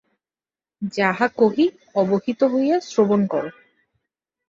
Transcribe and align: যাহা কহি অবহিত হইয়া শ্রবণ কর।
যাহা 0.91 1.27
কহি 1.37 1.65
অবহিত 1.95 2.39
হইয়া 2.43 2.77
শ্রবণ 2.81 3.21
কর। 3.27 3.45